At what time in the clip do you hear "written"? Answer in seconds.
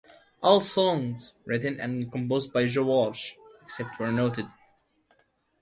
1.45-1.79